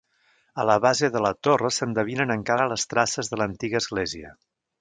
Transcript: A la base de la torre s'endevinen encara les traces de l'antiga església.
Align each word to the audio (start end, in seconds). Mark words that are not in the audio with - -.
A 0.63 0.63
la 0.69 0.77
base 0.85 1.09
de 1.15 1.21
la 1.25 1.31
torre 1.49 1.71
s'endevinen 1.77 2.35
encara 2.39 2.67
les 2.75 2.89
traces 2.95 3.33
de 3.35 3.43
l'antiga 3.43 3.81
església. 3.85 4.37